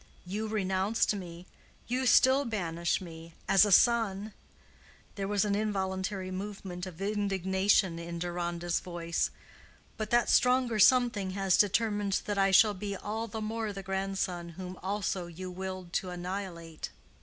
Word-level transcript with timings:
You 0.25 0.47
renounced 0.47 1.13
me—you 1.13 2.07
still 2.07 2.43
banish 2.43 3.01
me—as 3.01 3.65
a 3.65 3.71
son"—there 3.71 5.27
was 5.27 5.45
an 5.45 5.53
involuntary 5.53 6.31
movement 6.31 6.87
of 6.87 7.03
indignation 7.03 7.99
in 7.99 8.17
Deronda's 8.17 8.79
voice—"But 8.79 10.09
that 10.09 10.27
stronger 10.27 10.79
Something 10.79 11.33
has 11.37 11.55
determined 11.55 12.23
that 12.25 12.39
I 12.39 12.49
shall 12.49 12.73
be 12.73 12.95
all 12.95 13.27
the 13.27 13.41
more 13.41 13.71
the 13.71 13.83
grandson 13.83 14.49
whom 14.57 14.79
also 14.81 15.27
you 15.27 15.51
willed 15.51 15.93
to 15.93 16.09
annihilate." 16.09 16.89